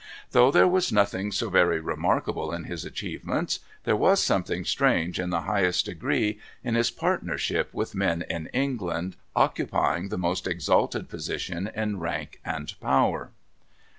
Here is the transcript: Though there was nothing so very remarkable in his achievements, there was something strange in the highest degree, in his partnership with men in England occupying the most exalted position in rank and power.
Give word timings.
Though 0.31 0.49
there 0.49 0.67
was 0.67 0.91
nothing 0.91 1.31
so 1.31 1.51
very 1.51 1.79
remarkable 1.79 2.51
in 2.51 2.63
his 2.63 2.83
achievements, 2.85 3.59
there 3.83 3.95
was 3.95 4.19
something 4.19 4.65
strange 4.65 5.19
in 5.19 5.29
the 5.29 5.41
highest 5.41 5.85
degree, 5.85 6.39
in 6.63 6.73
his 6.73 6.89
partnership 6.89 7.71
with 7.71 7.93
men 7.93 8.23
in 8.27 8.47
England 8.47 9.15
occupying 9.35 10.09
the 10.09 10.17
most 10.17 10.47
exalted 10.47 11.07
position 11.07 11.69
in 11.75 11.99
rank 11.99 12.39
and 12.43 12.73
power. 12.79 13.29